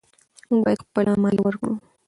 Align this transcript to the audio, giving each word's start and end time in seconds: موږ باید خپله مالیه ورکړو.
موږ 0.49 0.61
باید 0.65 0.83
خپله 0.85 1.11
مالیه 1.23 1.43
ورکړو. 1.43 1.73